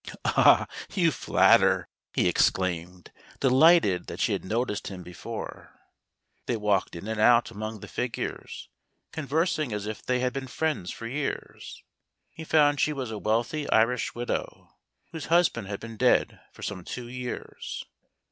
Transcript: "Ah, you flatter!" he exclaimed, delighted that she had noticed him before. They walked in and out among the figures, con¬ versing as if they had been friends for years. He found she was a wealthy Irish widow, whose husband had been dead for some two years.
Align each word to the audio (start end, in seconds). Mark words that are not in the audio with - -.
"Ah, 0.25 0.65
you 0.95 1.11
flatter!" 1.11 1.87
he 2.15 2.27
exclaimed, 2.27 3.11
delighted 3.39 4.07
that 4.07 4.19
she 4.19 4.33
had 4.33 4.43
noticed 4.43 4.87
him 4.87 5.03
before. 5.03 5.79
They 6.47 6.57
walked 6.57 6.95
in 6.95 7.07
and 7.07 7.19
out 7.19 7.51
among 7.51 7.81
the 7.81 7.87
figures, 7.87 8.67
con¬ 9.13 9.25
versing 9.27 9.71
as 9.71 9.85
if 9.85 10.01
they 10.03 10.19
had 10.19 10.33
been 10.33 10.47
friends 10.47 10.89
for 10.89 11.05
years. 11.05 11.83
He 12.31 12.43
found 12.43 12.79
she 12.81 12.93
was 12.93 13.11
a 13.11 13.19
wealthy 13.19 13.69
Irish 13.69 14.15
widow, 14.15 14.73
whose 15.11 15.27
husband 15.27 15.67
had 15.67 15.79
been 15.79 15.97
dead 15.97 16.39
for 16.51 16.63
some 16.63 16.83
two 16.83 17.07
years. 17.07 17.85